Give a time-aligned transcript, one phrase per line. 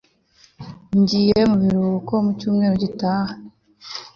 [0.99, 3.33] Ngiye mu biruhuko mu cyumweru gitaha